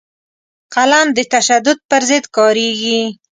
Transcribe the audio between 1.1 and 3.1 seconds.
د تشدد پر ضد کارېږي